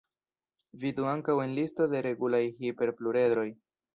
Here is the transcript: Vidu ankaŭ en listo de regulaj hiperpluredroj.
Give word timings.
Vidu 0.83 1.05
ankaŭ 1.09 1.35
en 1.43 1.53
listo 1.59 1.87
de 1.93 2.01
regulaj 2.07 2.41
hiperpluredroj. 2.65 3.49